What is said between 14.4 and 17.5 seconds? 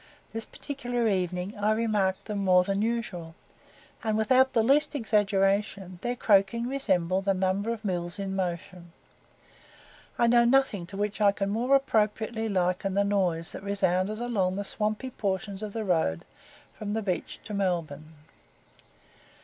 the swampy portions of the road, from the beach